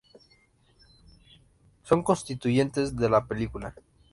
[1.83, 3.75] Son constituyentes de la película.